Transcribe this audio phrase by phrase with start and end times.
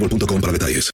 [0.00, 0.90] boostmobile.com para detalles.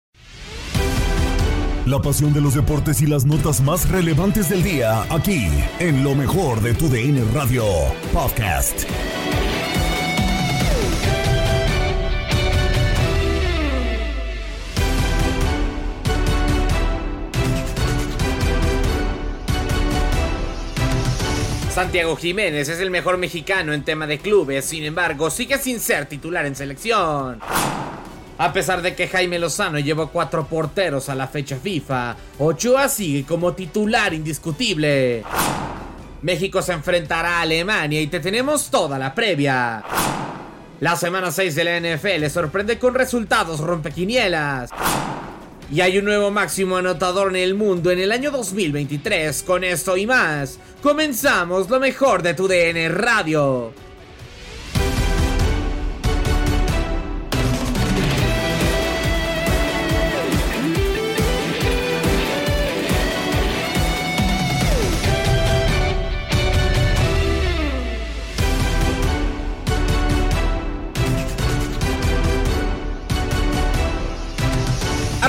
[1.87, 5.47] La pasión de los deportes y las notas más relevantes del día, aquí,
[5.79, 7.65] en lo mejor de tu DN Radio
[8.13, 8.83] Podcast.
[21.73, 26.07] Santiago Jiménez es el mejor mexicano en tema de clubes, sin embargo, sigue sin ser
[26.07, 27.39] titular en selección.
[28.39, 33.25] A pesar de que Jaime Lozano llevó cuatro porteros a la fecha FIFA, Ochoa sigue
[33.25, 35.25] como titular indiscutible.
[36.21, 39.83] México se enfrentará a Alemania y te tenemos toda la previa.
[40.81, 44.71] La semana 6 de la NFL sorprende con resultados rompequinielas.
[45.73, 49.43] Y hay un nuevo máximo anotador en el mundo en el año 2023.
[49.45, 53.86] Con esto y más, comenzamos lo mejor de tu DN Radio.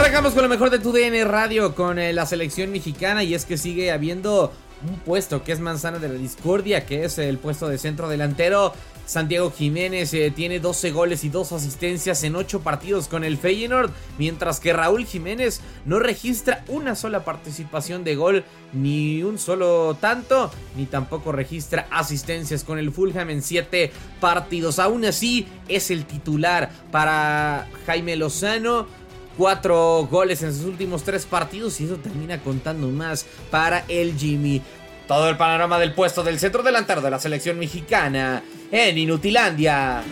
[0.07, 3.43] Arrancamos con lo mejor de tu DN Radio con eh, la selección mexicana y es
[3.43, 4.53] que sigue habiendo
[4.89, 8.71] un puesto que es manzana de la discordia, que es el puesto de centro delantero.
[9.05, 13.91] Santiago Jiménez eh, tiene 12 goles y 2 asistencias en 8 partidos con el Feyenoord,
[14.17, 20.51] mientras que Raúl Jiménez no registra una sola participación de gol, ni un solo tanto,
[20.77, 23.91] ni tampoco registra asistencias con el Fulham en 7
[24.21, 24.79] partidos.
[24.79, 28.87] Aún así, es el titular para Jaime Lozano
[29.37, 34.61] cuatro goles en sus últimos tres partidos y eso termina contando más para el Jimmy.
[35.07, 40.03] Todo el panorama del puesto del centro delantero de la selección mexicana en Inutilandia.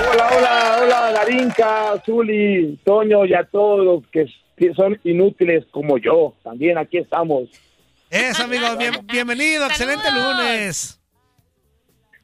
[0.00, 6.34] Hola, hola, hola, Darinka, Zuli, Toño y a todos los que son inútiles como yo.
[6.42, 7.48] También aquí estamos.
[8.10, 8.66] Es, amigo,
[9.04, 10.98] bienvenido, excelente lunes.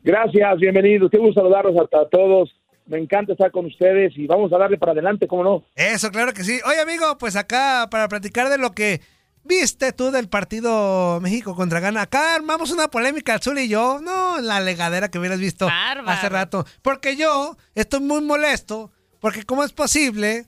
[0.02, 1.08] Gracias, bienvenido.
[1.08, 2.54] Qué gusto saludarlos a todos
[2.86, 5.64] me encanta estar con ustedes y vamos a darle para adelante, ¿cómo no?
[5.74, 6.60] Eso, claro que sí.
[6.66, 9.00] Oye, amigo, pues acá para platicar de lo que
[9.44, 12.02] viste tú del partido México contra Ghana.
[12.02, 14.00] Acá armamos una polémica, Azul y yo.
[14.02, 15.68] No, la legadera que hubieras visto
[16.06, 16.66] hace rato.
[16.82, 18.90] Porque yo estoy muy molesto,
[19.20, 20.46] porque ¿cómo es posible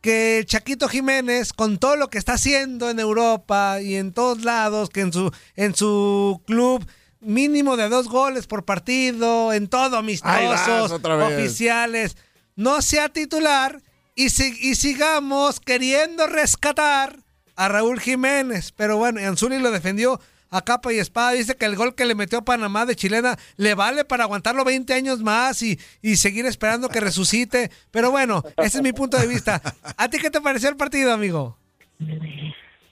[0.00, 4.90] que Chaquito Jiménez, con todo lo que está haciendo en Europa y en todos lados,
[4.90, 6.86] que en su, en su club
[7.24, 12.16] mínimo de dos goles por partido, en todo amistosos, oficiales,
[12.56, 13.80] no sea titular
[14.14, 17.18] y, y sigamos queriendo rescatar
[17.56, 18.72] a Raúl Jiménez.
[18.72, 21.32] Pero bueno, Anzuli lo defendió a capa y espada.
[21.32, 24.64] Dice que el gol que le metió a Panamá de chilena le vale para aguantarlo
[24.64, 27.70] 20 años más y, y seguir esperando que resucite.
[27.90, 29.60] Pero bueno, ese es mi punto de vista.
[29.96, 31.58] ¿A ti qué te pareció el partido, amigo?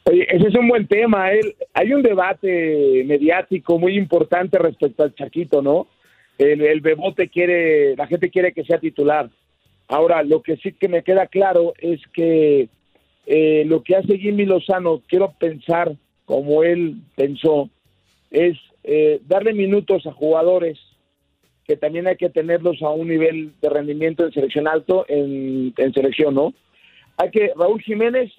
[0.05, 1.29] Ese es un buen tema.
[1.75, 5.87] hay un debate mediático muy importante respecto al Chaquito, ¿no?
[6.39, 9.31] el, Bebote quiere, la gente quiere que sea titular.
[9.89, 12.69] Ahora, lo que sí que me queda claro es que
[13.27, 15.93] eh, lo que hace Jimmy Lozano, quiero pensar
[16.25, 17.69] como él pensó,
[18.31, 20.79] es eh, darle minutos a jugadores
[21.65, 26.35] que también hay que tenerlos a un nivel de rendimiento en selección alto en selección,
[26.35, 26.53] ¿no?
[27.19, 28.33] Hay que, Raúl Jiménez,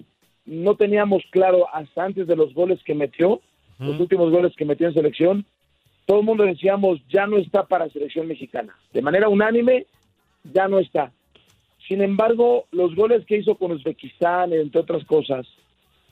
[0.46, 3.40] no teníamos claro hasta antes de los goles que metió,
[3.78, 5.44] los últimos goles que metió en selección,
[6.06, 8.76] todo el mundo decíamos, ya no está para selección mexicana.
[8.92, 9.86] De manera unánime,
[10.52, 11.12] ya no está.
[11.88, 15.46] Sin embargo, los goles que hizo con Uzbekistán, entre otras cosas,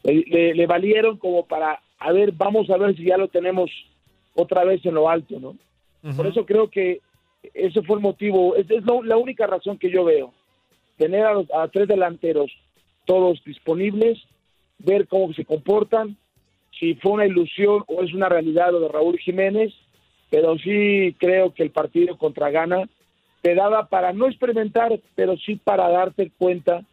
[0.02, 3.70] le, valieron como para, a ver, vamos a ver si ya lo tenemos
[4.34, 5.56] otra vez en lo alto, ¿no?
[6.17, 7.00] Por eso creo que
[7.55, 10.32] ese fue el motivo, es, es la única razón que yo veo.
[10.96, 12.50] Tener a, a tres delanteros
[13.04, 14.19] todos disponibles,
[14.78, 16.16] ver cómo se comportan,
[16.78, 19.72] si fue una ilusión o es una realidad lo de Raúl Jiménez,
[20.31, 22.88] pero sí creo que el partido contra Ghana
[23.43, 26.84] te daba para no experimentar, pero sí para darte cuenta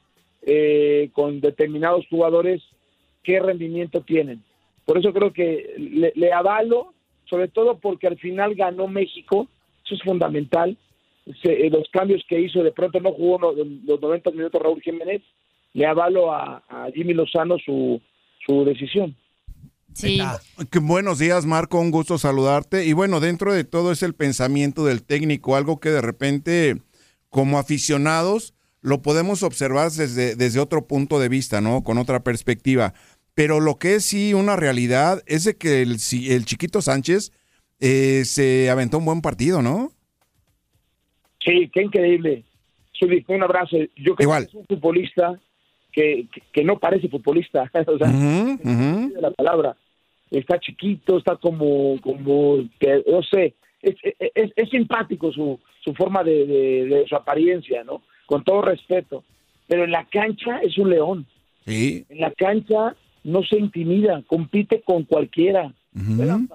[0.41, 2.61] eh, con determinados jugadores
[3.23, 4.43] qué rendimiento tienen.
[4.85, 6.93] Por eso creo que le, avalo,
[7.25, 9.47] sobre todo porque al final ganó México,
[9.85, 10.75] eso es fundamental.
[11.43, 15.21] Eh, los cambios que hizo, de pronto no jugó los 90 minutos Raúl Jiménez,
[15.79, 16.61] le avalo a,
[16.93, 18.01] Jimmy Lozano su,
[18.45, 19.15] su decisión.
[19.93, 20.21] Sí.
[20.81, 21.79] Buenos días, Marco.
[21.79, 22.85] Un gusto saludarte.
[22.85, 26.81] Y bueno, dentro de todo es el pensamiento del técnico, algo que de repente,
[27.29, 31.81] como aficionados, lo podemos observar desde, desde otro punto de vista, ¿no?
[31.81, 32.93] Con otra perspectiva.
[33.33, 37.31] Pero lo que es sí una realidad es de que el, el chiquito Sánchez
[37.79, 39.93] eh, se aventó un buen partido, ¿no?
[41.39, 42.43] Sí, qué increíble.
[43.29, 43.77] un abrazo.
[43.95, 45.39] Yo creo que es un futbolista
[45.99, 48.11] que, que, no parece futbolista, o sea,
[49.19, 49.75] la palabra.
[50.31, 53.95] Está chiquito, está como, como no sé, es,
[54.35, 58.03] es, es simpático su, su forma de, de, su apariencia, ¿no?
[58.27, 59.23] Con todo respeto.
[59.67, 61.25] Pero en la cancha es un león.
[61.65, 62.05] Sí.
[62.09, 65.73] En la cancha no se intimida, compite con cualquiera.
[65.95, 66.47] Uh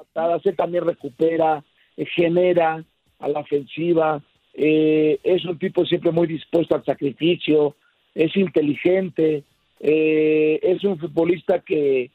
[0.44, 1.64] él también recupera,
[1.96, 2.84] eh, genera
[3.18, 4.22] a la ofensiva.
[4.54, 7.74] Eh, es un tipo siempre muy dispuesto al sacrificio,
[8.14, 9.44] es inteligente,
[9.80, 12.10] eh, es un futbolista que,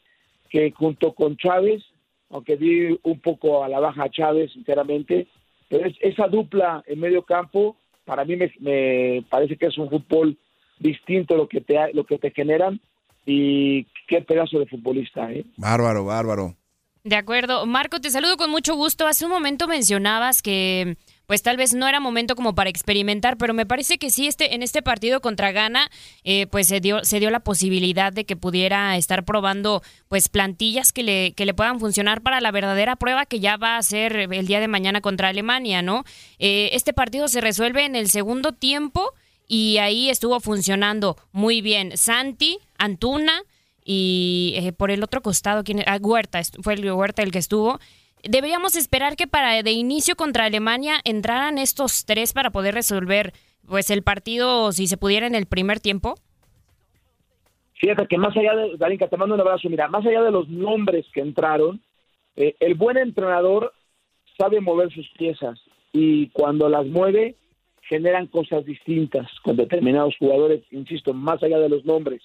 [0.49, 1.83] que junto con Chávez,
[2.29, 5.27] aunque di un poco a la baja a Chávez, sinceramente,
[5.67, 7.75] pero es, esa dupla en medio campo,
[8.05, 10.37] para mí me, parece que es un fútbol
[10.79, 12.79] distinto lo que te, lo que te generan
[13.25, 15.31] y qué pedazo de futbolista.
[15.31, 15.45] ¿eh?
[15.57, 16.55] Bárbaro, bárbaro.
[17.03, 17.65] De acuerdo.
[17.65, 19.05] Marco, te saludo con mucho gusto.
[19.05, 20.97] Hace un momento mencionabas que
[21.29, 24.55] pues tal vez no era momento como para experimentar, pero me parece que sí, este,
[24.55, 25.91] en este partido contra Ghana,
[26.23, 30.91] eh, pues se dio, se dio la posibilidad de que pudiera estar probando pues plantillas
[30.91, 34.15] que le, que le puedan funcionar para la verdadera prueba que ya va a ser
[34.15, 36.03] el día de mañana contra Alemania, ¿no?
[36.39, 39.13] Eh, este partido se resuelve en el segundo tiempo
[39.47, 41.95] y ahí estuvo funcionando muy bien.
[41.95, 43.43] Santi, Antuna
[43.85, 47.79] y eh, por el otro costado, ¿quién, ah, Huerta, fue el Huerta el que estuvo.
[48.23, 53.33] ¿Deberíamos esperar que para de inicio contra Alemania entraran estos tres para poder resolver
[53.67, 56.15] pues el partido si se pudiera en el primer tiempo?
[57.75, 60.49] Fíjate que más allá de, Darinka, te mando un abrazo, mira, más allá de los
[60.49, 61.81] nombres que entraron,
[62.35, 63.73] eh, el buen entrenador
[64.37, 65.59] sabe mover sus piezas
[65.93, 67.35] y cuando las mueve
[67.83, 72.21] generan cosas distintas con determinados jugadores, insisto, más allá de los nombres.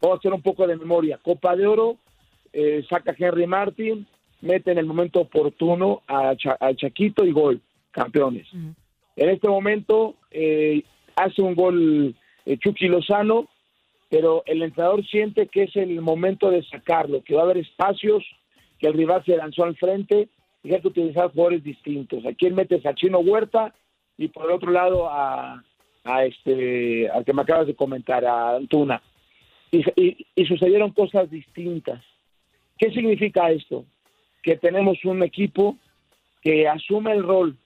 [0.00, 1.18] Vamos a hacer un poco de memoria.
[1.18, 1.96] Copa de Oro,
[2.52, 4.06] eh, saca Henry Martin,
[4.40, 6.36] mete en el momento oportuno al
[6.76, 8.46] Chaquito y gol, campeones.
[8.52, 10.82] En este momento eh,
[11.16, 12.14] hace un gol
[12.44, 13.48] eh, Chucky Lozano,
[14.08, 18.24] pero el entrenador siente que es el momento de sacarlo, que va a haber espacios,
[18.78, 20.28] que el rival se lanzó al frente
[20.62, 22.24] y hay que utilizar jugadores distintos.
[22.26, 23.74] Aquí él mete a Chino Huerta
[24.18, 25.64] y por el otro lado a,
[26.04, 29.02] a este al que me acabas de comentar, a Antuna.
[29.72, 32.02] y sucedieron cosas distintas.
[32.78, 33.86] ¿Qué significa esto?
[34.46, 35.76] Que tenemos un equipo
[36.40, 37.56] que asume el rol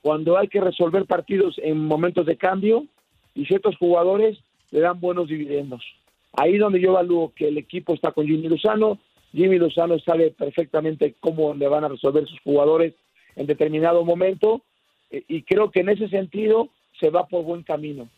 [0.00, 2.86] cuando hay que resolver partidos en momentos de cambio
[3.34, 4.38] y ciertos jugadores
[4.70, 5.84] le dan buenos dividendos.
[6.32, 8.98] Ahí donde yo evalúo que el equipo está con Jimmy Lozano,
[9.34, 12.94] Jimmy Lozano sabe perfectamente cómo le van a resolver sus jugadores
[13.34, 14.62] en determinado momento
[15.10, 18.08] eh, y creo que en ese sentido se va por buen camino.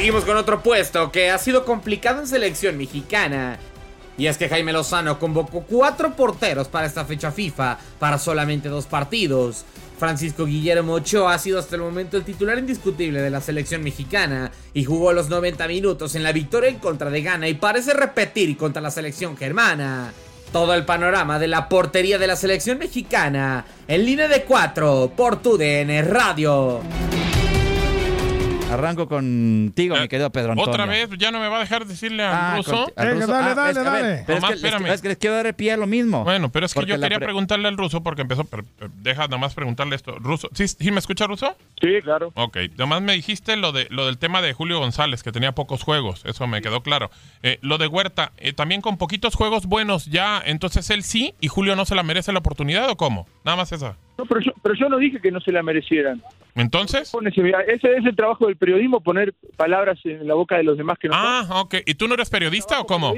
[0.00, 3.58] Seguimos con otro puesto que ha sido complicado en selección mexicana.
[4.16, 8.86] Y es que Jaime Lozano convocó cuatro porteros para esta fecha FIFA para solamente dos
[8.86, 9.66] partidos.
[9.98, 14.50] Francisco Guillermo Ochoa ha sido hasta el momento el titular indiscutible de la selección mexicana
[14.72, 18.56] y jugó los 90 minutos en la victoria en contra de Ghana y parece repetir
[18.56, 20.14] contra la selección germana.
[20.50, 25.42] Todo el panorama de la portería de la selección mexicana en línea de 4 por
[25.42, 26.80] TUDN Radio.
[28.70, 30.70] Arranco contigo, mi querido Pedro Antonio.
[30.70, 32.92] Otra vez, ya no me va a dejar decirle al Ah, ruso.
[32.96, 33.26] al ruso.
[33.26, 34.24] dale, Ah, dale, es a ver, dale.
[34.26, 34.86] pero es que les- espérame.
[34.94, 36.22] es que les quiero dar el pie a lo mismo.
[36.24, 38.44] Bueno, pero es que yo quería pre- preguntarle al ruso porque empezó.
[38.44, 40.16] pero, pero, deja nomás preguntarle esto.
[40.20, 41.56] Ruso, ¿sí, sí me escucha ruso?
[41.80, 42.32] Sí, claro.
[42.34, 45.82] Ok, nomás me dijiste lo de lo del tema de Julio González, que tenía pocos
[45.82, 47.10] juegos, eso me quedó claro.
[47.42, 51.48] Eh, lo de Huerta, eh, también con poquitos juegos buenos ya, entonces él sí y
[51.48, 53.26] Julio no se la merece la oportunidad o cómo?
[53.44, 53.96] Nada más esa.
[54.20, 56.22] No, pero yo, pero yo no dije que no se la merecieran.
[56.54, 57.10] Entonces,
[57.68, 61.08] ese, es el trabajo del periodismo, poner palabras en la boca de los demás que
[61.08, 61.22] no son.
[61.24, 63.14] ah, ok, ¿y tú no eres periodista o cómo?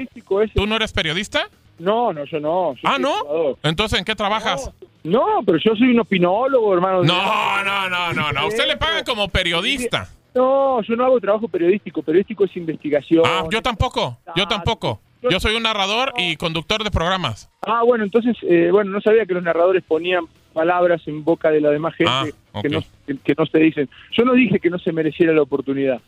[0.55, 1.49] ¿Tú no eres periodista?
[1.77, 2.73] No, no, yo no.
[2.75, 3.57] yo Ah, ¿no?
[3.63, 4.71] Entonces, ¿en qué trabajas?
[5.03, 7.03] No, pero yo soy un opinólogo, hermano.
[7.03, 10.07] No, no, no, no, no, usted le pagan como periodista.
[10.33, 12.01] No, yo no hago trabajo periodístico.
[12.01, 13.23] Periodístico es investigación.
[13.25, 15.01] Ah, yo tampoco, yo tampoco.
[15.29, 17.49] Yo soy un narrador y conductor de programas.
[17.61, 21.61] Ah, bueno, entonces, eh, bueno, no sabía que los narradores ponían palabras en boca de
[21.61, 22.25] la demás gente Ah,
[22.61, 22.73] que, ok.
[22.73, 23.89] no, que, que no se dicen.
[24.11, 25.99] Yo no dije que no se mereciera la oportunidad.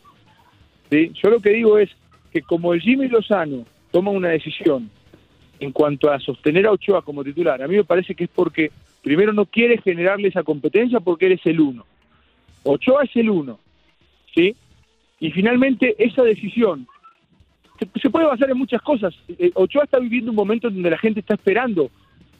[0.90, 1.12] ¿sí?
[1.22, 1.90] Yo lo que digo es
[2.32, 4.90] que como el Jimmy Lozano toma una decisión
[5.58, 8.70] en cuanto a sostener a Ochoa como titular, a mí me parece que es porque
[9.02, 11.84] primero no quiere generarle esa competencia porque él es el uno.
[12.62, 13.58] Ochoa es el uno,
[14.34, 14.54] ¿sí?
[15.20, 16.86] Y finalmente esa decisión
[17.78, 19.14] se, se puede basar en muchas cosas.
[19.28, 21.90] Eh, Ochoa está viviendo un momento en donde la gente está esperando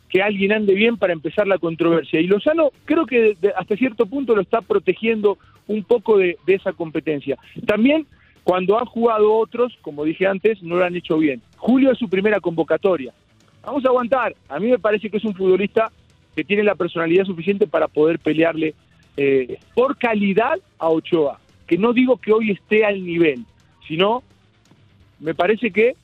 [0.08, 2.20] que alguien ande bien para empezar la controversia.
[2.20, 6.72] Y Lozano creo que hasta cierto punto lo está protegiendo un poco de, de esa
[6.72, 7.36] competencia.
[7.66, 8.06] También
[8.44, 11.42] cuando han jugado otros, como dije antes, no lo han hecho bien.
[11.56, 13.12] Julio es su primera convocatoria.
[13.64, 14.36] Vamos a aguantar.
[14.48, 15.90] A mí me parece que es un futbolista
[16.36, 18.74] que tiene la personalidad suficiente para poder pelearle
[19.16, 21.40] eh, por calidad a Ochoa.
[21.66, 23.44] Que no digo que hoy esté al nivel,
[23.88, 24.22] sino
[25.18, 25.96] me parece que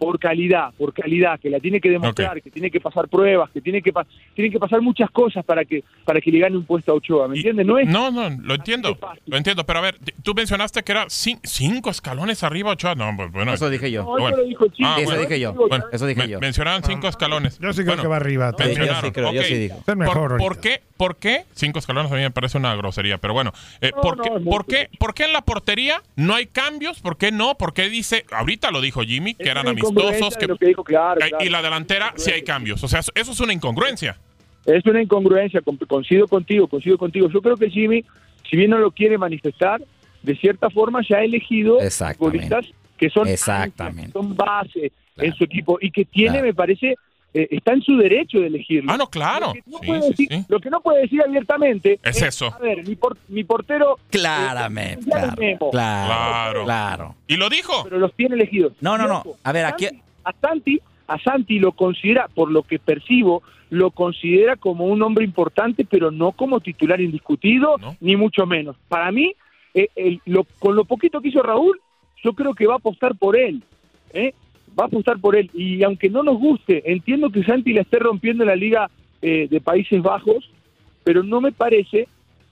[0.00, 3.60] por calidad, por calidad, que la tiene que demostrar, que tiene que pasar pruebas, que
[3.60, 6.64] tiene que pa- tienen que pasar muchas cosas para que para que le gane un
[6.64, 7.66] puesto a Ochoa, ¿me entiendes?
[7.66, 11.04] No es No, no, lo entiendo, lo entiendo, pero a ver, tú mencionaste que era
[11.06, 13.52] cin- cinco escalones arriba, Ochoa, no, pues bueno.
[13.52, 14.04] Eso dije yo.
[14.04, 14.88] No, eso lo dijo chico.
[14.96, 15.20] Eso bueno.
[15.20, 15.52] dije yo.
[15.52, 16.40] Bueno, Eso dije yo.
[16.40, 17.58] Mencionaron cinco escalones.
[17.58, 18.52] Yo sí creo Bueno, que va arriba.
[18.58, 19.76] Sí, yo sí creo, yo sí digo.
[19.82, 20.80] Es el mejor ¿Por, por qué?
[20.96, 21.44] ¿Por qué?
[21.54, 23.52] Cinco escalones a mí me parece una grosería, pero bueno.
[23.80, 27.00] eh, No, ¿por, qué, por, qué, por qué en la portería no hay cambios?
[27.00, 27.56] ¿Por qué no?
[27.56, 31.20] ¿Por qué dice, ahorita lo dijo Jimmy, que eran una que, lo que dijo, claro,
[31.20, 31.44] claro.
[31.44, 32.82] y la delantera sí hay cambios?
[32.84, 34.18] O sea, eso, eso es una incongruencia.
[34.66, 37.28] Es una incongruencia, con- coincido contigo, coincido contigo.
[37.30, 38.04] Yo creo que Jimmy,
[38.48, 39.80] si bien no lo quiere manifestar,
[40.22, 41.78] de cierta forma ya ha elegido
[42.18, 42.66] futbolistas
[42.98, 44.06] que son Exactamente.
[44.06, 46.96] que son base en su equipo y que tiene, me parece,
[47.32, 48.92] eh, está en su derecho de elegirlo.
[48.92, 49.48] Ah, no, claro.
[49.48, 50.44] Lo que no, Sí, puede, sí, decir, sí.
[50.48, 52.46] lo que no puede decir abiertamente Es eso.
[52.54, 53.98] A ver, mi, por- mi portero.
[54.10, 56.64] Claramente, eh, claro, claro, Claro.
[56.64, 57.14] claro.
[57.28, 57.84] Y lo dijo.
[57.84, 58.72] Pero los tiene elegidos.
[58.80, 59.22] No, no, no.
[59.44, 63.90] A ver, aquí- Santi- a Santi, a Santi lo considera, por lo que percibo, lo
[63.92, 68.76] considera como un hombre importante, pero no como titular indiscutido, ni mucho menos.
[68.88, 69.34] Para mí,
[69.74, 71.80] eh, el- lo- con lo poquito que hizo Raúl,
[72.24, 73.62] yo creo que va a apostar por él.
[74.12, 74.34] ¿eh?
[74.78, 75.50] Va a apostar por él.
[75.54, 78.90] Y aunque no nos guste, entiendo que Santi la esté rompiendo en la Liga
[79.22, 80.50] eh, de Países Bajos,
[81.04, 82.08] pero no me parece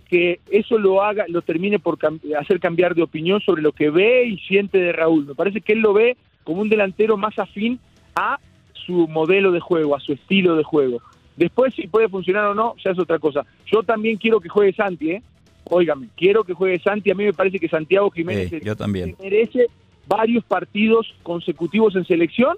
[0.09, 3.91] que eso lo haga, lo termine por cam- hacer cambiar de opinión sobre lo que
[3.91, 5.27] ve y siente de Raúl.
[5.27, 7.79] Me parece que él lo ve como un delantero más afín
[8.15, 8.39] a
[8.73, 11.01] su modelo de juego, a su estilo de juego.
[11.37, 13.45] Después si puede funcionar o no, ya es otra cosa.
[13.67, 15.23] Yo también quiero que juegue Santi, ¿eh?
[15.65, 17.11] Óigame, quiero que juegue Santi.
[17.11, 19.15] A mí me parece que Santiago Jiménez yo también.
[19.23, 19.67] merece
[20.09, 22.57] varios partidos consecutivos en selección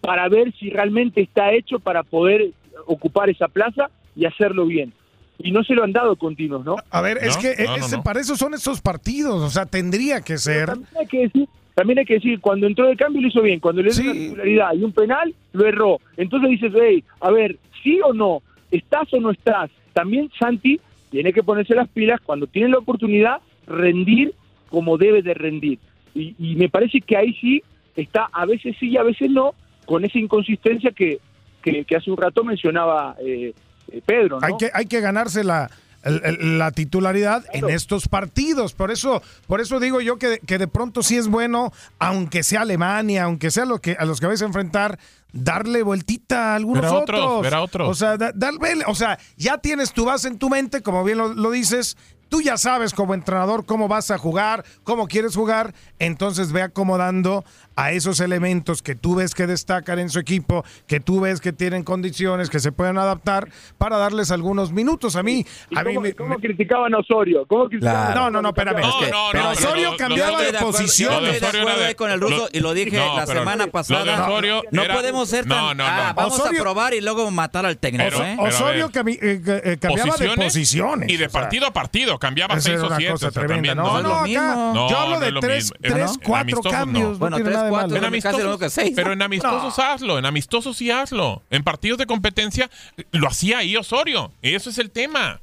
[0.00, 2.50] para ver si realmente está hecho para poder
[2.86, 4.92] ocupar esa plaza y hacerlo bien.
[5.38, 6.76] Y no se lo han dado continuos, ¿no?
[6.90, 8.02] A ver, es que no, no, ese- no.
[8.04, 9.42] para eso son estos partidos.
[9.42, 10.66] O sea, tendría que ser.
[10.68, 13.58] También hay que decir, también hay que decir, cuando entró de cambio lo hizo bien,
[13.58, 14.02] cuando le dio Sí.
[14.02, 15.98] una titularidad y un penal, lo erró.
[16.16, 19.70] Entonces dices, hey, a ver, sí o no, estás o no estás.
[19.92, 20.78] También Santi
[21.10, 24.34] tiene que ponerse las pilas cuando tiene la oportunidad, rendir
[24.68, 25.78] como debe de rendir.
[26.14, 27.62] Y, y me parece que ahí sí
[27.96, 29.54] está, a veces sí y a veces no,
[29.86, 31.18] con esa inconsistencia que,
[31.62, 33.52] que, que hace un rato mencionaba eh,
[33.90, 34.38] eh, Pedro.
[34.40, 34.46] ¿no?
[34.46, 35.70] Hay que, hay que ganarse la,
[36.04, 38.74] la titularidad en estos partidos.
[38.74, 42.60] Por eso, por eso digo yo que, que de pronto sí es bueno, aunque sea
[42.62, 44.98] Alemania, aunque sea lo que, a los que vais a enfrentar,
[45.32, 47.42] darle vueltita a algunos Ver a otros, otros.
[47.42, 47.88] ver a otros.
[47.88, 51.02] O sea, da- dar- vele- o sea, ya tienes tu base en tu mente, como
[51.04, 51.96] bien lo, lo dices.
[52.34, 57.44] Tú ya sabes como entrenador cómo vas a jugar, cómo quieres jugar, entonces ve acomodando
[57.76, 61.52] a esos elementos que tú ves que destacan en su equipo, que tú ves que
[61.52, 63.48] tienen condiciones, que se pueden adaptar
[63.78, 65.14] para darles algunos minutos.
[65.14, 67.46] A mí, ¿Y a mí cómo, me- cómo criticaban a Osorio?
[67.46, 68.20] ¿Cómo criticaban Claro.
[68.22, 68.80] No, no, no, espérame.
[68.80, 71.12] No, es que- no, pero no, Osorio lo- cambiaba lo- de de acuerdo- posición.
[71.12, 73.26] yo estoy de Osorio acuerdo era con el ruso lo- y lo dije no, la
[73.26, 74.22] pero semana lo de pasada.
[74.24, 75.58] Osorio no era- podemos ser tan.
[75.58, 76.14] No, no, ah, no.
[76.14, 78.36] vamos Osorio- a probar y luego matar al técnico, Pero- ¿eh?
[78.40, 81.08] Osorio cami- eh, eh, cambiaba de posiciones.
[81.10, 83.12] Y de o sea, partido a partido, cambiaba seis era o una siete.
[83.12, 83.74] cosa o sea, tremenda.
[83.74, 84.72] también No, es no, lo acá mismo.
[84.74, 85.76] No, yo hablo no de es lo tres, mismo.
[85.82, 86.70] En- tres en cuatro amistosos no.
[86.78, 87.18] cambios.
[87.18, 87.96] Bueno, no tiene tres, nada de cuatro, malo.
[87.96, 88.92] En Casi lo amistosos, mismo que seis.
[88.96, 91.42] pero en amistosos hazlo, en amistosos sí hazlo.
[91.50, 92.70] En partidos de competencia
[93.12, 94.32] lo hacía ahí Osorio.
[94.42, 95.40] Y eso es el tema.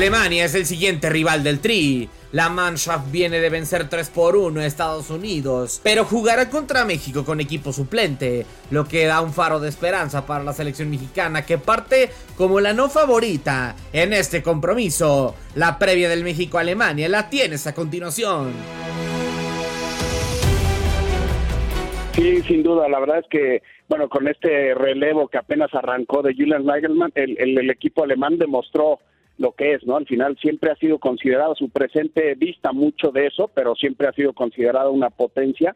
[0.00, 2.08] Alemania es el siguiente rival del Tri.
[2.32, 7.22] La Mannschaft viene de vencer 3 por 1 a Estados Unidos, pero jugará contra México
[7.22, 11.58] con equipo suplente, lo que da un faro de esperanza para la selección mexicana que
[11.58, 15.34] parte como la no favorita en este compromiso.
[15.54, 18.54] La previa del México-Alemania la tienes a continuación.
[22.14, 22.88] Sí, sin duda.
[22.88, 27.68] La verdad es que, bueno, con este relevo que apenas arrancó de Julian Nagelmann, el,
[27.68, 28.98] equipo alemán demostró
[29.40, 29.96] lo que es, ¿no?
[29.96, 34.12] Al final siempre ha sido considerado, su presente vista mucho de eso, pero siempre ha
[34.12, 35.74] sido considerado una potencia.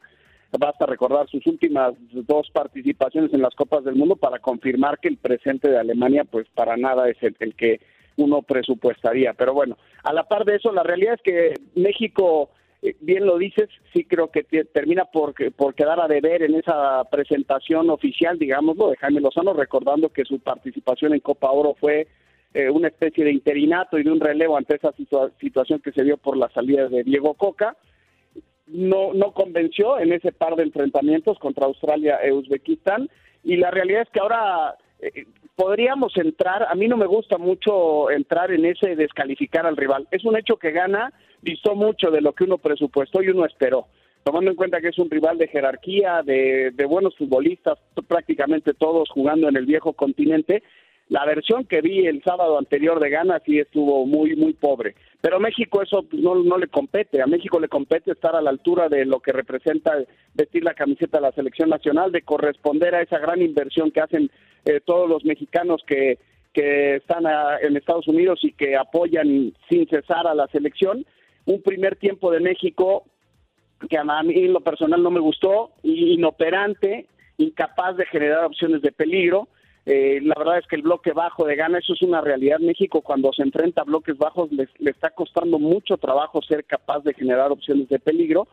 [0.56, 5.16] Basta recordar sus últimas dos participaciones en las Copas del Mundo para confirmar que el
[5.16, 7.80] presente de Alemania, pues para nada es el, que
[8.18, 9.33] uno presupuestaría.
[9.33, 12.50] Pero bueno, a la par de eso, la realidad es que México
[12.83, 16.54] eh, bien lo dices, sí creo que te- termina por, por quedar a deber en
[16.54, 22.06] esa presentación oficial, digámoslo, de Jaime Lozano, recordando que su participación en Copa Oro fue
[22.55, 26.05] eh, una especie de interinato y de un relevo ante esa situa- situación que se
[26.05, 27.77] dio por la salida de Diego Coca.
[28.67, 33.11] No, no convenció en ese par de enfrentamientos contra Australia e Uzbekistán
[33.43, 38.11] y la realidad es que ahora eh, podríamos entrar, a mí no me gusta mucho
[38.11, 40.09] entrar en ese descalificar al rival.
[40.11, 41.12] Es un hecho que gana,
[41.43, 43.87] distó mucho de lo que uno presupuestó y uno esperó.
[44.23, 49.11] Tomando en cuenta que es un rival de jerarquía, de, de buenos futbolistas, prácticamente todos
[49.11, 50.62] jugando en el viejo continente,
[51.09, 54.95] la versión que vi el sábado anterior de Ghana sí estuvo muy, muy pobre.
[55.21, 57.23] Pero a México eso pues, no, no le compete.
[57.23, 59.93] A México le compete estar a la altura de lo que representa
[60.35, 64.31] vestir la camiseta de la selección nacional, de corresponder a esa gran inversión que hacen
[64.64, 66.19] eh, todos los mexicanos que,
[66.53, 71.05] que están ah, en Estados Unidos y que apoyan sin cesar a la selección.
[71.45, 73.05] Un primer tiempo de México
[73.88, 77.07] que a mí en lo personal no me gustó, inoperante,
[77.38, 79.49] incapaz de generar opciones de peligro.
[79.87, 82.59] Eh, la verdad es que el bloque bajo de Gana, eso es una realidad.
[82.59, 87.14] México cuando se enfrenta a bloques bajos le está costando mucho trabajo ser capaz de
[87.14, 88.49] generar opciones de peligro.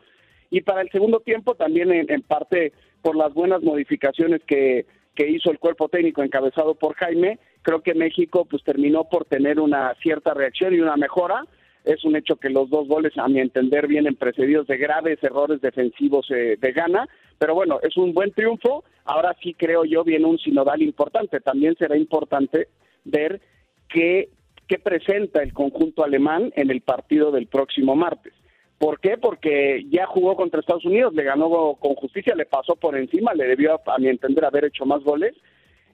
[0.50, 5.28] Y para el segundo tiempo también en, en parte por las buenas modificaciones que, que
[5.28, 9.94] hizo el cuerpo técnico encabezado por Jaime, creo que México pues terminó por tener una
[10.02, 11.44] cierta reacción y una mejora.
[11.84, 15.60] Es un hecho que los dos goles, a mi entender, vienen precedidos de graves errores
[15.60, 18.84] defensivos eh, de Gana, pero bueno, es un buen triunfo.
[19.04, 21.40] Ahora sí creo yo viene un sinodal importante.
[21.40, 22.68] También será importante
[23.04, 23.40] ver
[23.88, 24.28] qué,
[24.68, 28.32] qué presenta el conjunto alemán en el partido del próximo martes.
[28.78, 29.16] ¿Por qué?
[29.16, 33.46] Porque ya jugó contra Estados Unidos, le ganó con justicia, le pasó por encima, le
[33.46, 35.34] debió, a mi entender, haber hecho más goles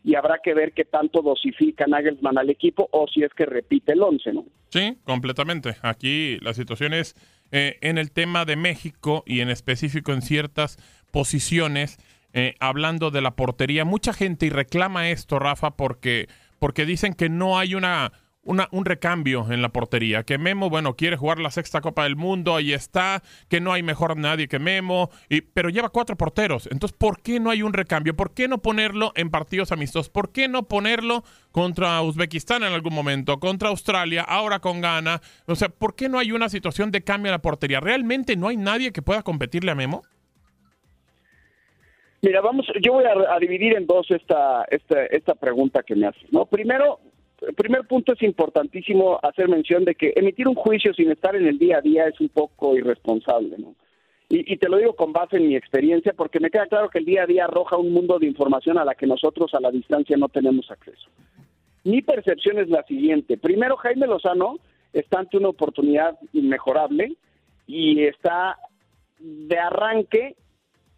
[0.04, 3.92] y habrá que ver qué tanto dosifica Nagelsmann al equipo o si es que repite
[3.92, 4.44] el once, ¿no?
[4.70, 5.76] Sí, completamente.
[5.82, 7.14] Aquí la situación es
[7.50, 10.76] eh, en el tema de México y en específico en ciertas
[11.10, 11.98] posiciones,
[12.32, 13.84] eh, hablando de la portería.
[13.84, 18.84] Mucha gente y reclama esto, Rafa, porque, porque dicen que no hay una, una, un
[18.84, 20.22] recambio en la portería.
[20.22, 23.82] Que Memo, bueno, quiere jugar la sexta Copa del Mundo, ahí está, que no hay
[23.82, 26.68] mejor nadie que Memo, y, pero lleva cuatro porteros.
[26.70, 28.16] Entonces, ¿por qué no hay un recambio?
[28.16, 30.08] ¿Por qué no ponerlo en partidos amistosos?
[30.08, 35.20] ¿Por qué no ponerlo contra Uzbekistán en algún momento, contra Australia, ahora con Ghana?
[35.46, 37.80] O sea, ¿por qué no hay una situación de cambio en la portería?
[37.80, 40.02] ¿Realmente no hay nadie que pueda competirle a Memo?
[42.20, 46.32] Mira, vamos, yo voy a, dividir en dos esta, esta, esta pregunta que me haces,
[46.32, 46.46] ¿no?
[46.46, 46.98] Primero,
[47.46, 51.46] el primer punto es importantísimo hacer mención de que emitir un juicio sin estar en
[51.46, 53.74] el día a día es un poco irresponsable, ¿no?
[54.30, 56.98] Y, y te lo digo con base en mi experiencia, porque me queda claro que
[56.98, 59.70] el día a día arroja un mundo de información a la que nosotros a la
[59.70, 61.08] distancia no tenemos acceso.
[61.84, 63.38] Mi percepción es la siguiente.
[63.38, 64.58] Primero, Jaime Lozano
[64.92, 67.16] está ante una oportunidad inmejorable
[67.66, 68.58] y está
[69.18, 70.36] de arranque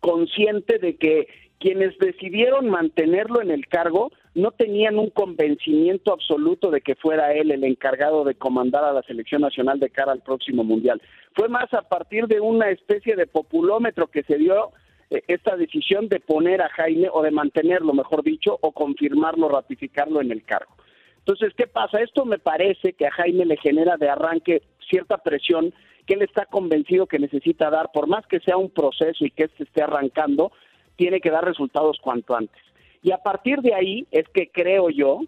[0.00, 1.28] consciente de que
[1.60, 7.50] quienes decidieron mantenerlo en el cargo no tenían un convencimiento absoluto de que fuera él
[7.50, 11.02] el encargado de comandar a la selección nacional de cara al próximo mundial.
[11.34, 14.70] Fue más a partir de una especie de populómetro que se dio
[15.10, 20.20] eh, esta decisión de poner a Jaime o de mantenerlo, mejor dicho, o confirmarlo, ratificarlo
[20.20, 20.76] en el cargo.
[21.18, 22.00] Entonces, ¿qué pasa?
[22.00, 25.74] Esto me parece que a Jaime le genera de arranque cierta presión
[26.06, 29.44] que él está convencido que necesita dar, por más que sea un proceso y que
[29.44, 30.50] este esté arrancando,
[30.96, 32.69] tiene que dar resultados cuanto antes.
[33.02, 35.20] Y a partir de ahí es que creo yo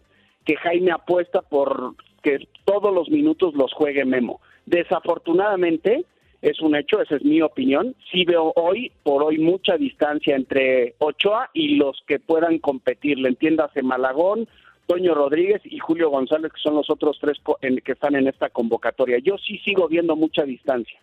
[0.45, 4.41] que Jaime apuesta por que todos los minutos los juegue Memo.
[4.67, 6.05] Desafortunadamente,
[6.41, 7.95] es un hecho, esa es mi opinión.
[8.11, 13.19] Sí veo hoy, por hoy, mucha distancia entre Ochoa y los que puedan competir.
[13.19, 14.49] Le entiéndase Malagón,
[14.87, 17.39] Toño Rodríguez y Julio González, que son los otros tres
[17.85, 19.19] que están en esta convocatoria.
[19.19, 20.99] Yo sí sigo viendo mucha distancia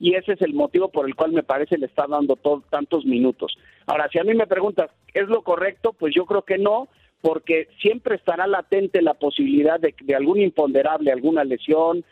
[0.00, 2.38] y ese es el motivo por el cual me parece le está dando
[2.70, 3.56] tantos minutos.
[3.86, 5.92] Ahora, si a mí me preguntas, ¿es lo correcto?
[5.92, 6.88] Pues yo creo que no,
[7.20, 12.04] porque siempre estará latente la posibilidad de, de algún imponderable, alguna lesión,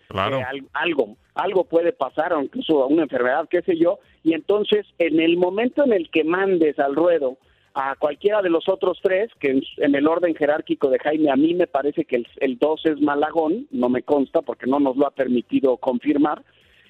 [0.72, 5.84] algo, algo puede pasar, incluso una enfermedad, qué sé yo, y entonces en el momento
[5.84, 7.38] en el que mandes al ruedo
[7.74, 11.52] a cualquiera de los otros tres, que en, el orden jerárquico de Jaime a mí
[11.52, 15.06] me parece que el, el dos es Malagón, no me consta porque no nos lo
[15.06, 16.42] ha permitido confirmar,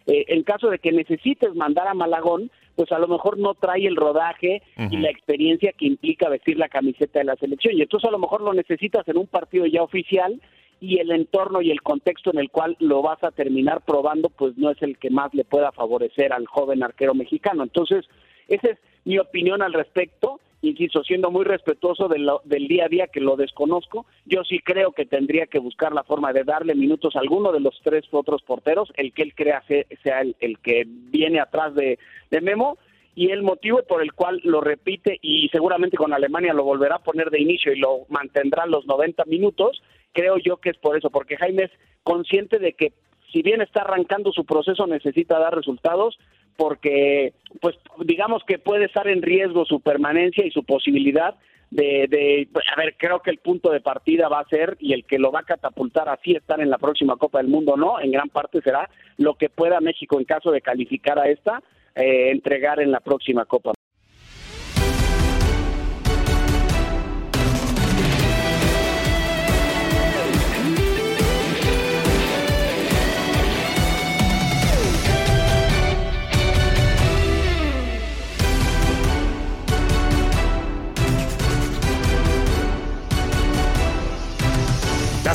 [0.06, 3.86] eh, en caso de que necesites mandar a Malagón, pues a lo mejor no trae
[3.86, 7.76] el rodaje y la experiencia que implica vestir la camiseta de la selección.
[7.76, 10.40] Y entonces a lo mejor lo necesitas en un partido ya oficial
[10.78, 14.56] y el entorno y el contexto en el cual lo vas a terminar probando, pues
[14.58, 17.62] no es el que más le pueda favorecer al joven arquero mexicano.
[17.62, 18.04] Entonces,
[18.48, 23.20] esa es mi opinión al respecto insisto, siendo muy respetuoso del día a día que
[23.20, 27.20] lo desconozco, yo sí creo que tendría que buscar la forma de darle minutos a
[27.20, 29.62] alguno de los tres otros porteros, el que él crea
[30.02, 31.98] sea el, que viene atrás de,
[32.42, 32.78] Memo,
[33.14, 37.02] y el motivo por el cual lo repite y seguramente con Alemania lo volverá a
[37.02, 41.10] poner de inicio y lo mantendrá los 90 minutos, creo yo que es por eso,
[41.10, 41.70] porque Jaime es
[42.02, 42.92] consciente de que
[43.32, 46.18] si bien está arrancando su proceso necesita dar resultados,
[46.56, 51.34] porque pues digamos que puede estar en riesgo su permanencia y su posibilidad
[51.70, 55.04] de, de, a ver, creo que el punto de partida va a ser y el
[55.04, 58.12] que lo va a catapultar así estar en la próxima Copa del Mundo, no, en
[58.12, 61.62] gran parte será lo que pueda México en caso de calificar a esta
[61.94, 63.72] eh, entregar en la próxima Copa.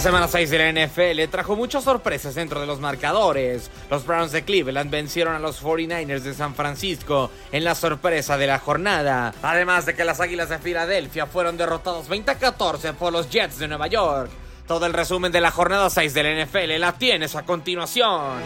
[0.01, 3.69] Semana 6 de la NFL trajo muchas sorpresas dentro de los marcadores.
[3.91, 8.47] Los Browns de Cleveland vencieron a los 49ers de San Francisco en la sorpresa de
[8.47, 9.31] la jornada.
[9.43, 13.59] Además de que las Águilas de Filadelfia fueron derrotados 20 a 14 por los Jets
[13.59, 14.31] de Nueva York.
[14.67, 18.41] Todo el resumen de la jornada 6 de la NFL la tienes a continuación.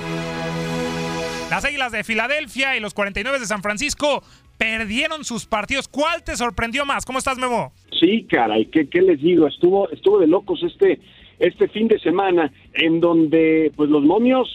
[1.49, 4.21] Las Águilas de Filadelfia y los 49 de San Francisco
[4.57, 5.87] perdieron sus partidos.
[5.87, 7.05] ¿Cuál te sorprendió más?
[7.05, 7.71] ¿Cómo estás, Memo?
[7.97, 9.47] Sí, caray, ¿qué, qué les digo?
[9.47, 10.99] Estuvo, estuvo de locos este
[11.39, 14.49] este fin de semana, en donde pues los momios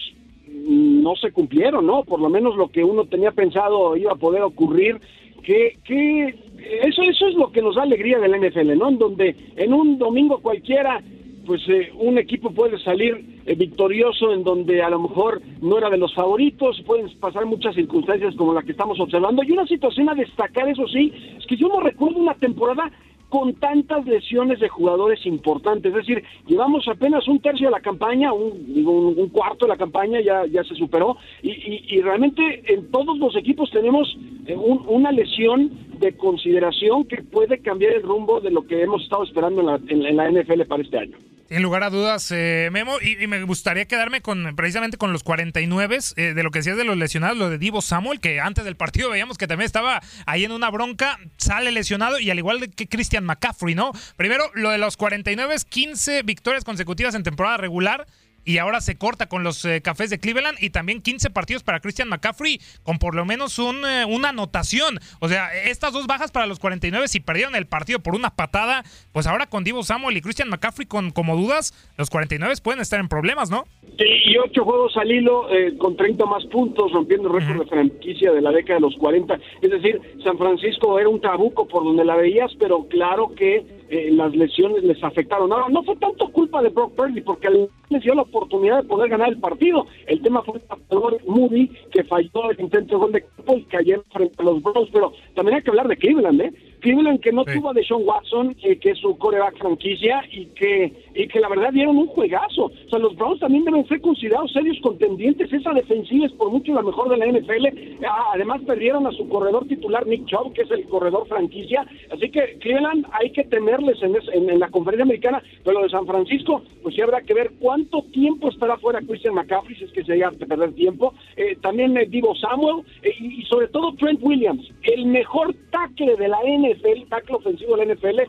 [0.47, 2.03] no se cumplieron, ¿no?
[2.03, 4.99] Por lo menos lo que uno tenía pensado iba a poder ocurrir,
[5.43, 6.35] que, que
[6.83, 8.89] eso, eso es lo que nos da alegría del NFL, ¿no?
[8.89, 11.01] En donde en un domingo cualquiera,
[11.45, 15.89] pues eh, un equipo puede salir eh, victorioso en donde a lo mejor no era
[15.89, 19.43] de los favoritos, pueden pasar muchas circunstancias como la que estamos observando.
[19.43, 22.91] Y una situación a destacar, eso sí, es que yo no recuerdo una temporada
[23.31, 25.89] con tantas lesiones de jugadores importantes.
[25.89, 29.77] Es decir, llevamos apenas un tercio de la campaña, un, digo, un, cuarto de la
[29.77, 32.41] campaña ya, ya se superó, y, realmente
[32.73, 34.17] en todos los equipos tenemos
[34.47, 39.23] eh, una lesión de consideración que puede cambiar el rumbo de lo que hemos estado
[39.23, 41.17] esperando en la, NFL para este año.
[41.47, 45.97] Sin lugar a dudas, eh, Memo, y, me gustaría quedarme con precisamente con los 49
[46.15, 48.77] eh, de lo que decías de los lesionados, lo de Divo Samuel, que antes del
[48.77, 52.87] partido veíamos que también estaba ahí en una bronca, sale lesionado y al igual que
[52.87, 53.91] Christian McCaffrey, ¿no?
[54.15, 58.07] Primero, lo de los 49, 15 victorias consecutivas en temporada regular
[58.45, 61.79] y ahora se corta con los eh, Cafés de Cleveland y también 15 partidos para
[61.79, 64.99] Christian McCaffrey con por lo menos un, eh, una anotación.
[65.19, 68.83] O sea, estas dos bajas para los 49 si perdieron el partido por una patada,
[69.11, 72.99] pues ahora con Divo Samuel y Christian McCaffrey con como dudas, los 49 pueden estar
[72.99, 73.65] en problemas, ¿no?
[73.97, 77.69] Sí, y ocho juegos al hilo eh, con 30 más puntos, rompiendo el récord de
[77.69, 79.39] franquicia de la década de los 40.
[79.61, 83.80] Es decir, San Francisco era un trabuco por donde la veías, pero claro que
[84.11, 85.51] las lesiones les afectaron.
[85.51, 88.87] Ahora, no fue tanto culpa de Brock Purdy, porque al les dio la oportunidad de
[88.87, 89.85] poder ganar el partido.
[90.07, 94.03] El tema fue el Moody, que falló el intento de gol de campo y cayó
[94.11, 96.53] frente a los Browns, pero también hay que hablar de Cleveland, ¿eh?
[96.79, 100.93] Cleveland que no tuvo a Deshaun Watson, eh, que es su coreback franquicia, y que,
[101.13, 102.65] y que la verdad dieron un juegazo.
[102.65, 105.51] O sea, los Browns también deben ser considerados serios contendientes.
[105.51, 108.05] Esa defensiva es por mucho la mejor de la NFL.
[108.05, 111.85] Ah, además, perdieron a su corredor titular, Nick Chubb, que es el corredor franquicia.
[112.11, 116.05] Así que Cleveland hay que temerles en, en, la conferencia americana, pero lo de San
[116.05, 120.03] Francisco, pues sí habrá que ver cuánto tiempo estará fuera Christian McCaffrey, si es que
[120.03, 121.13] se haya de perder tiempo.
[121.35, 126.15] Eh, también eh, Divo Samuel eh, y, y sobre todo Trent Williams, el mejor tackle
[126.15, 128.19] de la NFL, tackle ofensivo de la NFL,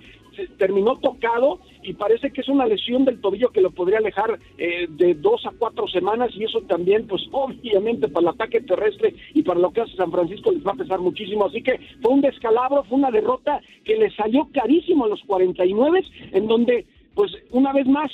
[0.58, 4.86] terminó tocado y parece que es una lesión del tobillo que lo podría alejar eh,
[4.88, 9.42] de dos a cuatro semanas y eso también, pues obviamente para el ataque terrestre y
[9.42, 11.46] para lo que hace San Francisco les va a pesar muchísimo.
[11.46, 16.02] Así que fue un descalabro, fue una derrota que le salió carísimo a los 49,
[16.32, 18.10] en donde, pues una vez más,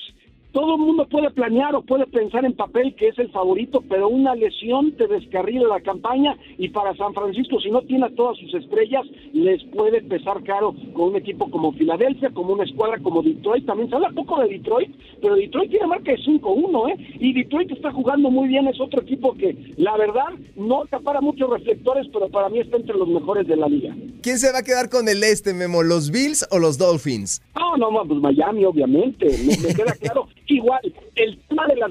[0.58, 4.08] todo el mundo puede planear o puede pensar en papel que es el favorito, pero
[4.08, 8.36] una lesión te descarrila la campaña y para San Francisco, si no tiene a todas
[8.38, 13.22] sus estrellas, les puede pesar caro con un equipo como Filadelfia, como una escuadra como
[13.22, 13.66] Detroit.
[13.66, 14.90] También se habla poco de Detroit,
[15.22, 17.16] pero Detroit tiene marca de 5-1, ¿eh?
[17.20, 21.48] Y Detroit está jugando muy bien, es otro equipo que, la verdad, no acapara muchos
[21.50, 23.94] reflectores, pero para mí está entre los mejores de la liga.
[24.22, 25.84] ¿Quién se va a quedar con el este, Memo?
[25.84, 27.42] ¿Los Bills o los Dolphins?
[27.54, 30.26] No, no, pues Miami, obviamente, me, me queda claro.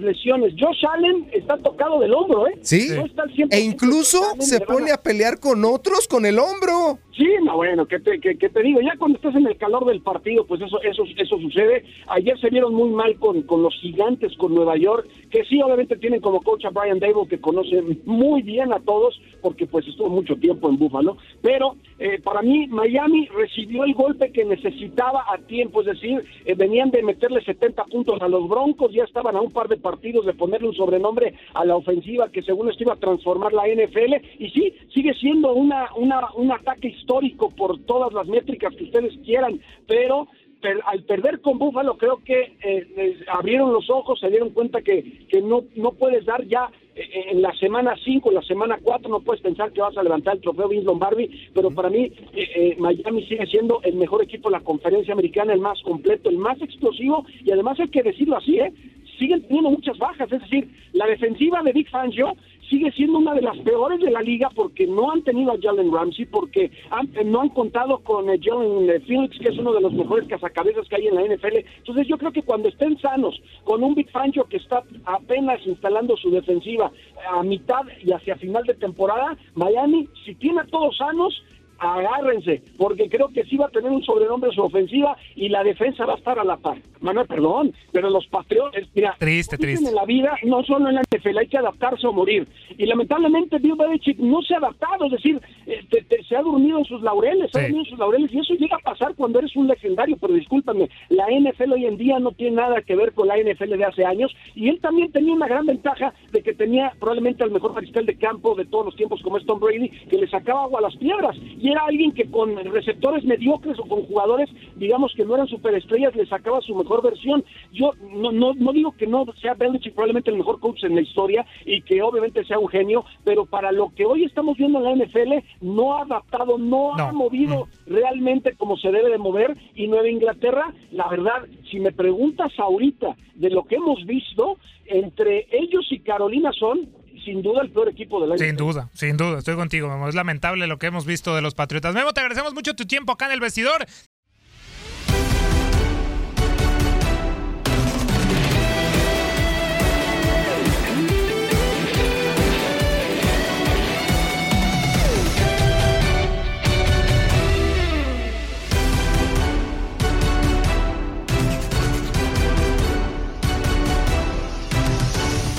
[0.08, 0.54] Lesiones.
[0.60, 2.58] Josh Allen está tocado del hombro, ¿eh?
[2.62, 2.90] ¿Sí?
[2.96, 3.48] No está al 100%.
[3.52, 7.00] E incluso se pone a pelear con otros con el hombro.
[7.18, 8.80] Sí, no, bueno, ¿qué te, qué- qué te digo?
[8.80, 11.84] Ya cuando estás en el calor del partido, pues eso eso eso sucede.
[12.10, 15.96] Ayer se vieron muy mal con, con los gigantes, con Nueva York, que sí, obviamente
[15.98, 20.10] tienen como coach a Brian Dable, que conoce muy bien a todos, porque pues estuvo
[20.10, 21.18] mucho tiempo en Buffalo.
[21.42, 26.54] Pero eh, para mí, Miami recibió el golpe que necesitaba a tiempo, es decir, eh,
[26.54, 30.28] venían de meterle 70 puntos a los Broncos, ya estaban a un par de partidos
[30.28, 34.14] de ponerle un sobrenombre a la ofensiva que según esto iba a transformar la NFL.
[34.38, 39.14] Y sí, sigue siendo una, una, un ataque histórico por todas las métricas que ustedes
[39.26, 40.28] quieran, pero
[40.62, 45.26] per- al perder con Búfalo creo que eh, abrieron los ojos, se dieron cuenta que,
[45.30, 49.10] que no, no puedes dar ya eh, en la semana 5, en la semana 4
[49.10, 52.50] no puedes pensar que vas a levantar el trofeo Vince Lombardi, pero para mí eh,
[52.56, 56.38] eh, Miami sigue siendo el mejor equipo de la conferencia americana, el más completo, el
[56.38, 58.74] más explosivo y además hay que decirlo así, ¿eh?
[59.20, 62.36] siguen teniendo muchas bajas, es decir, la defensiva de Big Fangio
[62.70, 65.92] sigue siendo una de las peores de la liga porque no han tenido a Jalen
[65.92, 69.74] Ramsey, porque han- eh, no han contado con eh, Jalen eh, Phillips, que es uno
[69.74, 71.66] de los mejores cazacabezas que hay en la NFL.
[71.78, 76.16] Entonces yo creo que cuando estén sanos, con un Big Fangio que está apenas instalando
[76.18, 76.92] su defensiva
[77.32, 81.42] a mitad y hacia final de temporada, Miami, si tiene a todos sanos,
[81.80, 86.06] agárrense, porque creo que sí va a tener un sobrenombre su ofensiva y la defensa
[86.06, 86.78] va a estar a la par.
[87.02, 89.88] Manuel, perdón, pero los Patriotas, mira, Triste, triste.
[89.90, 92.48] en la vida, no solo en la NFL, hay que adaptarse o morir.
[92.78, 96.42] Y lamentablemente Bill Belichick no se ha adaptado, es decir, eh, te- te- se ha
[96.42, 97.68] dormido en sus laureles, se ha Sí.
[97.68, 100.90] dormido en sus laureles, y eso llega a pasar cuando eres un legendario, pero discúlpame,
[101.10, 104.06] la NFL hoy en día no tiene nada que ver con la NFL de hace
[104.06, 108.06] años, y él también tenía una gran ventaja de que tenía probablemente al mejor mariscal
[108.06, 110.84] de campo de todos los tiempos, como es Tom Brady, que le sacaba agua a
[110.84, 115.36] las piedras, y era alguien que con receptores mediocres o con jugadores, digamos que no
[115.36, 117.44] eran superestrellas, le sacaba su mejor versión.
[117.72, 121.02] Yo no, no, no digo que no sea Belichick probablemente el mejor coach en la
[121.02, 124.86] historia y que obviamente sea un genio, pero para lo que hoy estamos viendo en
[124.86, 129.58] la NFL, no ha adaptado, no, ha movido realmente como se debe de mover.
[129.76, 135.48] Y Nueva Inglaterra, la verdad, si me preguntas ahorita de lo que hemos visto, entre
[135.52, 136.90] ellos y Carolina son
[137.28, 140.08] sin duda el peor equipo de la Sin duda, sin duda, estoy contigo, Memo.
[140.08, 141.94] Es lamentable lo que hemos visto de los Patriotas.
[141.94, 143.86] Memo, te agradecemos mucho tu tiempo acá en el vestidor.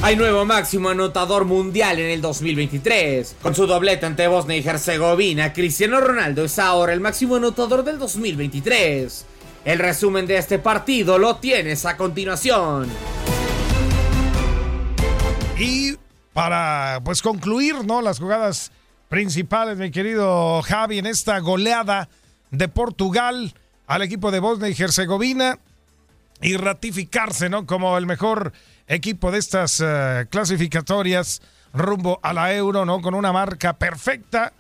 [0.01, 3.37] Hay nuevo máximo anotador mundial en el 2023.
[3.43, 7.99] Con su doblete ante Bosnia y Herzegovina, Cristiano Ronaldo es ahora el máximo anotador del
[7.99, 9.27] 2023.
[9.65, 12.89] El resumen de este partido lo tienes a continuación.
[15.59, 15.97] Y
[16.33, 18.01] para pues concluir, ¿no?
[18.01, 18.71] Las jugadas
[19.09, 22.09] principales, mi querido Javi, en esta goleada
[22.53, 23.53] de Portugal
[23.89, 25.59] al equipo de Bosnia y Herzegovina
[26.41, 27.67] y ratificarse, ¿no?
[27.67, 28.53] Como el mejor
[28.88, 31.40] equipo de estas eh, clasificatorias
[31.72, 33.01] rumbo a la Euro, ¿no?
[33.01, 34.53] Con una marca perfecta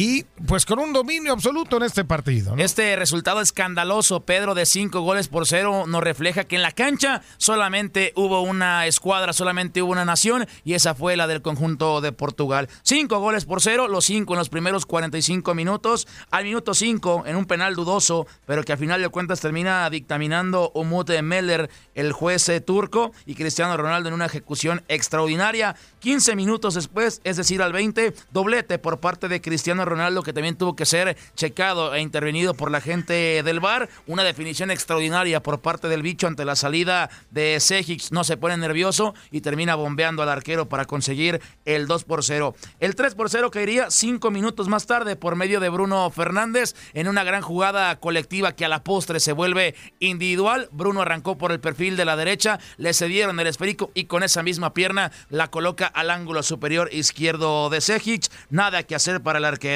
[0.00, 2.54] y pues con un dominio absoluto en este partido.
[2.56, 7.20] Este resultado escandaloso, Pedro, de cinco goles por cero, nos refleja que en la cancha
[7.36, 12.12] solamente hubo una escuadra, solamente hubo una nación y esa fue la del conjunto de
[12.12, 12.70] Portugal.
[12.82, 16.08] Cinco goles por cero, los cinco en los primeros 45 minutos.
[16.30, 20.72] Al minuto cinco, en un penal dudoso, pero que al final de cuentas termina dictaminando
[20.74, 25.76] Umut Meller, el juez eh, turco, y Cristiano Ronaldo en una ejecución extraordinaria.
[25.98, 30.56] 15 minutos después, es decir, al 20, doblete por parte de Cristiano Ronaldo, que también
[30.56, 33.88] tuvo que ser checado e intervenido por la gente del VAR.
[34.06, 38.10] Una definición extraordinaria por parte del bicho ante la salida de Sejic.
[38.10, 42.54] No se pone nervioso y termina bombeando al arquero para conseguir el 2 por 0.
[42.80, 47.08] El 3 por 0 caería cinco minutos más tarde por medio de Bruno Fernández en
[47.08, 50.68] una gran jugada colectiva que a la postre se vuelve individual.
[50.72, 54.42] Bruno arrancó por el perfil de la derecha, le cedieron el esférico y con esa
[54.42, 58.28] misma pierna la coloca al ángulo superior izquierdo de Sejic.
[58.50, 59.69] Nada que hacer para el arquero.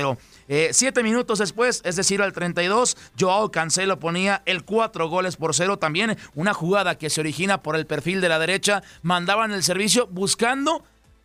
[0.49, 5.55] Eh, siete minutos después, es decir, al 32, Joao Cancelo ponía el cuatro goles por
[5.55, 5.79] cero.
[5.79, 8.83] También una jugada que se origina por el perfil de la derecha.
[9.03, 10.85] Mandaban el servicio buscando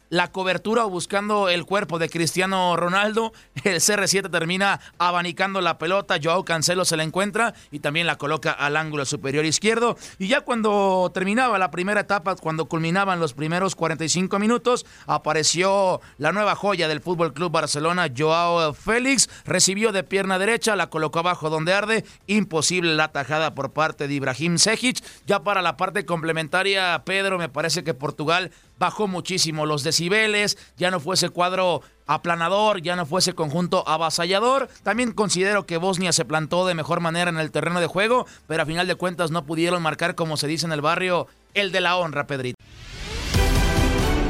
[0.10, 3.34] la cobertura o buscando el cuerpo de Cristiano Ronaldo.
[3.64, 6.18] El CR7 termina abanicando la pelota.
[6.22, 9.98] Joao Cancelo se la encuentra y también la coloca al ángulo superior izquierdo.
[10.18, 16.32] Y ya cuando terminaba la primera etapa, cuando culminaban los primeros 45 minutos, apareció la
[16.32, 19.30] nueva joya del Fútbol Club Barcelona, Joao Félix.
[19.46, 22.06] Recibió de pierna derecha, la colocó abajo donde arde.
[22.28, 25.04] Imposible la tajada por parte de Ibrahim Sejic.
[25.26, 30.90] Ya para la parte complementaria, Pedro, me parece que Portugal bajó muchísimo los decibeles, ya
[30.90, 34.70] no fue ese cuadro aplanador, ya no fue ese conjunto avasallador.
[34.82, 38.64] También considero que Bosnia se plantó de mejor manera en el terreno de juego, pero
[38.64, 41.82] a final de cuentas no pudieron marcar, como se dice en el barrio, el de
[41.82, 42.56] la honra, Pedrito.